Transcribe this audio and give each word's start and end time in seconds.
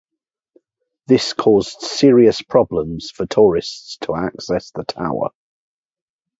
This 1.05 1.33
caused 1.33 1.81
serious 1.81 2.41
problems 2.41 3.11
for 3.11 3.27
tourists 3.27 3.97
to 3.97 4.15
access 4.15 4.71
the 4.71 4.83
tower. 4.83 5.29